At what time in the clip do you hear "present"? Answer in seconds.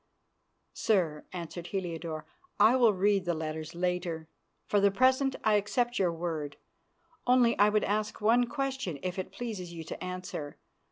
4.89-5.35